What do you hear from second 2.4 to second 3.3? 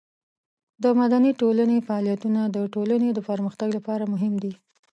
د ټولنې د